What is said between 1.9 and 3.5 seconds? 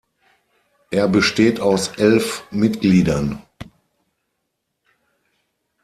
elf Mitgliedern.